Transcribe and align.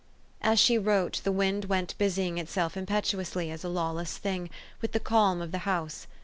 As 0.41 0.57
she 0.59 0.79
wrote, 0.79 1.21
the 1.23 1.31
wind 1.31 1.65
went 1.65 1.95
busying 1.99 2.39
itself 2.39 2.75
im 2.75 2.87
petuously 2.87 3.51
as 3.53 3.63
a 3.63 3.69
lawless 3.69 4.17
feeling, 4.17 4.49
with 4.81 4.93
the 4.93 4.99
calm 4.99 5.43
of 5.43 5.51
the 5.51 5.59
house. 5.59 6.07